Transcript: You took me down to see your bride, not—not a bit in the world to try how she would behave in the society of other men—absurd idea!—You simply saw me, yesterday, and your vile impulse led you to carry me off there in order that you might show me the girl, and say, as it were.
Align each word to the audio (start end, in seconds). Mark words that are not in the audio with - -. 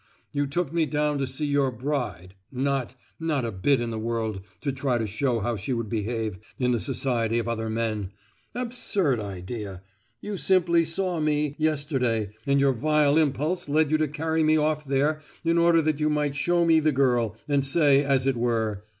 You 0.31 0.47
took 0.47 0.73
me 0.73 0.87
down 0.87 1.19
to 1.19 1.27
see 1.27 1.45
your 1.45 1.71
bride, 1.71 2.33
not—not 2.51 3.45
a 3.45 3.51
bit 3.51 3.79
in 3.79 3.91
the 3.91 3.99
world 3.99 4.41
to 4.61 4.71
try 4.71 4.97
how 4.97 5.55
she 5.55 5.73
would 5.73 5.89
behave 5.89 6.39
in 6.57 6.71
the 6.71 6.79
society 6.79 7.37
of 7.37 7.47
other 7.47 7.69
men—absurd 7.69 9.19
idea!—You 9.19 10.37
simply 10.37 10.85
saw 10.85 11.19
me, 11.19 11.53
yesterday, 11.59 12.33
and 12.47 12.59
your 12.59 12.73
vile 12.73 13.15
impulse 13.15 13.69
led 13.69 13.91
you 13.91 13.99
to 13.99 14.07
carry 14.07 14.41
me 14.43 14.57
off 14.57 14.83
there 14.83 15.21
in 15.45 15.59
order 15.59 15.83
that 15.83 15.99
you 15.99 16.09
might 16.09 16.33
show 16.33 16.65
me 16.65 16.79
the 16.79 16.91
girl, 16.91 17.37
and 17.47 17.63
say, 17.63 18.03
as 18.03 18.25
it 18.25 18.37
were. 18.37 18.83